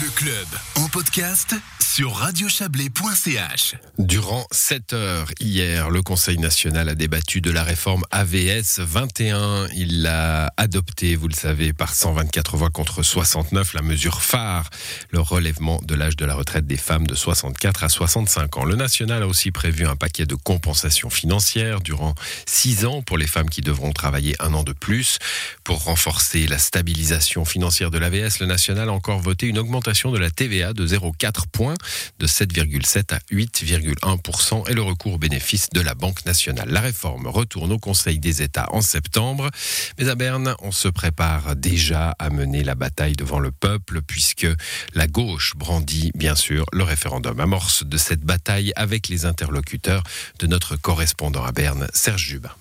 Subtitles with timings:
[0.00, 1.54] Le club en podcast
[1.94, 3.74] sur radiochablais.ch.
[3.98, 9.66] Durant 7 heures hier, le Conseil national a débattu de la réforme AVS 21.
[9.76, 14.70] Il l'a adopté, vous le savez, par 124 voix contre 69, la mesure phare,
[15.10, 18.64] le relèvement de l'âge de la retraite des femmes de 64 à 65 ans.
[18.64, 22.14] Le national a aussi prévu un paquet de compensations financières durant
[22.46, 25.18] 6 ans pour les femmes qui devront travailler un an de plus.
[25.62, 30.18] Pour renforcer la stabilisation financière de l'AVS, le national a encore voté une augmentation de
[30.18, 31.74] la TVA de 0,4 points,
[32.18, 36.68] de 7,7 à 8,1% et le recours au bénéfice de la Banque nationale.
[36.68, 39.50] La réforme retourne au Conseil des États en septembre.
[39.98, 44.46] Mais à Berne, on se prépare déjà à mener la bataille devant le peuple puisque
[44.94, 47.38] la gauche brandit bien sûr le référendum.
[47.40, 50.02] Amorce de cette bataille avec les interlocuteurs
[50.38, 52.52] de notre correspondant à Berne, Serge Jubin.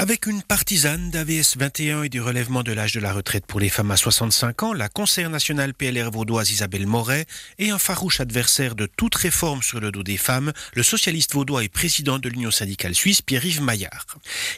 [0.00, 3.68] Avec une partisane d'AVS 21 et du relèvement de l'âge de la retraite pour les
[3.68, 7.26] femmes à 65 ans, la conseillère nationale PLR vaudoise Isabelle Moret
[7.58, 11.64] et un farouche adversaire de toute réforme sur le dos des femmes, le socialiste vaudois
[11.64, 14.06] et président de l'Union syndicale suisse Pierre-Yves Maillard.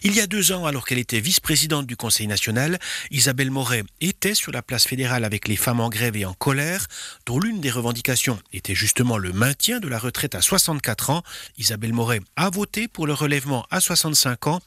[0.02, 2.78] Il y a deux ans, alors qu'elle était vice-présidente du Conseil national,
[3.10, 6.86] Isabelle Moret était sur la place fédérale avec les femmes en grève et en colère,
[7.24, 11.22] dont l'une des revendications était justement le maintien de la retraite à 64 ans.
[11.56, 14.60] Isabelle Moret a voté pour le relèvement à 65 ans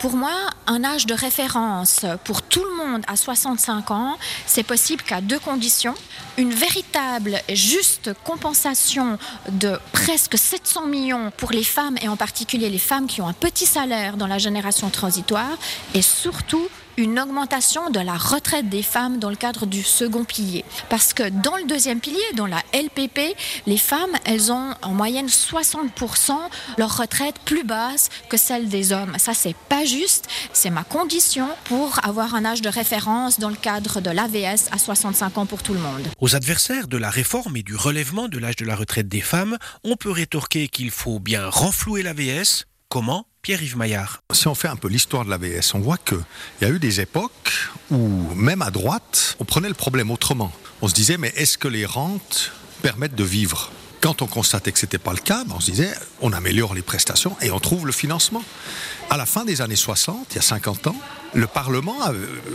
[0.00, 0.34] Pour moi,
[0.66, 5.38] un âge de référence pour tout le monde à 65 ans, c'est possible qu'à deux
[5.38, 5.94] conditions.
[6.38, 9.18] Une véritable et juste compensation
[9.50, 13.32] de presque 700 millions pour les femmes et en particulier les femmes qui ont un
[13.32, 15.56] petit salaire dans la génération transitoire
[15.94, 20.64] et surtout une augmentation de la retraite des femmes dans le cadre du second pilier.
[20.88, 25.26] Parce que dans le deuxième pilier, dans la LPP, les femmes, elles ont en moyenne
[25.26, 26.32] 60%
[26.78, 29.14] leur retraite plus basse que celle des hommes.
[29.18, 30.28] Ça, c'est pas juste.
[30.52, 34.78] C'est ma condition pour avoir un âge de référence dans le cadre de l'AVS à
[34.78, 36.02] 65 ans pour tout le monde.
[36.20, 39.58] Aux adversaires de la réforme et du relèvement de l'âge de la retraite des femmes,
[39.84, 42.64] on peut rétorquer qu'il faut bien renflouer l'AVS.
[42.88, 43.26] Comment?
[43.42, 44.22] Pierre-Yves Maillard.
[44.30, 46.20] Si on fait un peu l'histoire de l'AVS, on voit qu'il
[46.60, 47.52] y a eu des époques
[47.90, 47.98] où,
[48.36, 50.52] même à droite, on prenait le problème autrement.
[50.80, 52.52] On se disait, mais est-ce que les rentes
[52.82, 53.72] permettent de vivre?
[54.00, 56.72] Quand on constatait que ce n'était pas le cas, ben, on se disait, on améliore
[56.72, 58.44] les prestations et on trouve le financement.
[59.10, 60.96] À la fin des années 60, il y a 50 ans,
[61.34, 61.96] le Parlement,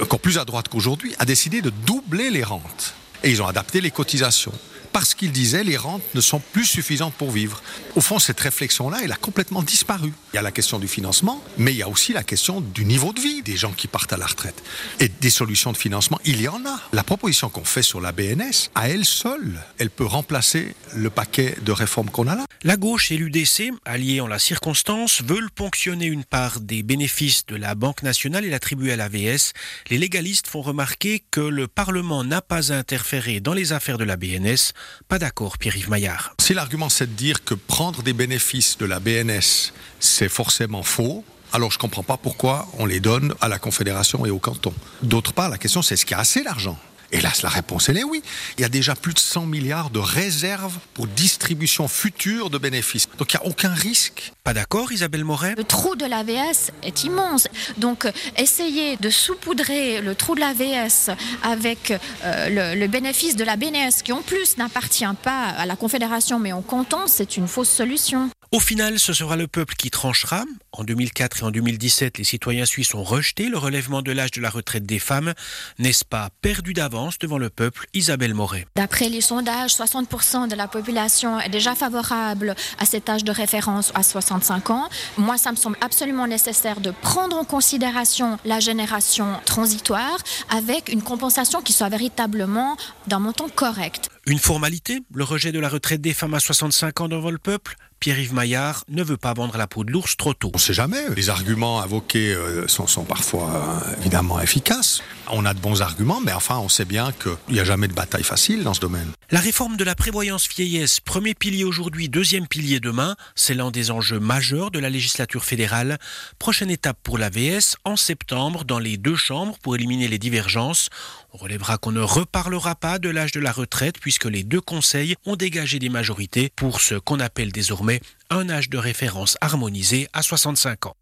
[0.02, 2.94] encore plus à droite qu'aujourd'hui, a décidé de doubler les rentes.
[3.26, 4.54] Et ils ont adapté les cotisations
[4.98, 7.62] parce qu'il disait les rentes ne sont plus suffisantes pour vivre.
[7.96, 10.12] Au fond, cette réflexion-là, elle a complètement disparu.
[10.34, 12.84] Il y a la question du financement, mais il y a aussi la question du
[12.84, 14.64] niveau de vie des gens qui partent à la retraite.
[15.00, 16.80] Et des solutions de financement, il y en a.
[16.94, 21.56] La proposition qu'on fait sur la BNS, à elle seule, elle peut remplacer le paquet
[21.62, 22.46] de réformes qu'on a là.
[22.64, 27.56] La gauche et l'UDC, alliés en la circonstance, veulent ponctionner une part des bénéfices de
[27.56, 29.54] la Banque nationale et l'attribuer à l'AVS.
[29.92, 34.16] Les légalistes font remarquer que le Parlement n'a pas interféré dans les affaires de la
[34.16, 34.74] BNS.
[35.08, 36.34] Pas d'accord, Pierre-Yves Maillard.
[36.40, 41.24] Si l'argument c'est de dire que prendre des bénéfices de la BNS, c'est forcément faux,
[41.54, 44.74] alors je ne comprends pas pourquoi on les donne à la Confédération et au canton.
[45.02, 46.78] D'autre part, la question c'est est-ce qu'il y a assez d'argent?
[47.12, 48.22] Hélas, la réponse, elle est oui.
[48.58, 53.08] Il y a déjà plus de 100 milliards de réserves pour distribution future de bénéfices.
[53.18, 54.34] Donc il n'y a aucun risque.
[54.44, 57.48] Pas d'accord, Isabelle Moret Le trou de l'AVS est immense.
[57.78, 58.08] Donc
[58.38, 61.12] essayer de saupoudrer le trou de l'AVS
[61.44, 65.76] avec euh, le, le, bénéfice de la BNS, qui en plus n'appartient pas à la
[65.76, 68.30] Confédération mais au canton, c'est une fausse solution.
[68.54, 70.46] Au final, ce sera le peuple qui tranchera.
[70.72, 74.40] En 2004 et en 2017, les citoyens suisses ont rejeté le relèvement de l'âge de
[74.40, 75.34] la retraite des femmes.
[75.80, 78.66] N'est-ce pas perdu d'avance devant le peuple Isabelle Moret?
[78.78, 83.92] D'après les sondages, 60% de la population est déjà favorable à cet âge de référence
[83.96, 84.88] à 65 ans.
[85.18, 90.18] Moi, ça me semble absolument nécessaire de prendre en considération la génération transitoire
[90.50, 92.78] avec une compensation qui soit véritablement
[93.08, 94.10] d'un montant correct.
[94.28, 97.78] Une formalité, le rejet de la retraite des femmes à 65 ans devant le peuple
[98.02, 100.52] Pierre-Yves Maillard ne veut pas vendre la peau de l'ours trop tôt.
[100.54, 101.02] On ne sait jamais.
[101.16, 105.02] Les arguments invoqués euh, sont, sont, parfois euh, évidemment efficaces.
[105.30, 107.94] On a de bons arguments, mais enfin, on sait bien qu'il n'y a jamais de
[107.94, 109.12] bataille facile dans ce domaine.
[109.30, 113.92] La réforme de la prévoyance vieillesse, premier pilier aujourd'hui, deuxième pilier demain, c'est l'un des
[113.92, 115.98] enjeux majeurs de la législature fédérale.
[116.40, 120.90] Prochaine étape pour l'AVS en septembre dans les deux chambres pour éliminer les divergences.
[121.34, 125.16] On relèvera qu'on ne reparlera pas de l'âge de la retraite puisque les deux conseils
[125.26, 130.22] ont dégagé des majorités pour ce qu'on appelle désormais un âge de référence harmonisé à
[130.22, 130.96] 65 ans.